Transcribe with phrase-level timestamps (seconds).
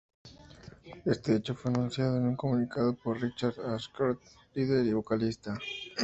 [1.05, 4.19] Este hecho fue anunciado en un comunicado por Richard Ashcroft,
[4.55, 5.55] líder y vocalista.